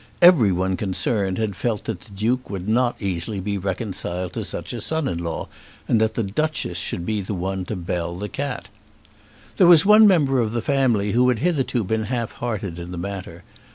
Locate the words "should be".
6.79-7.21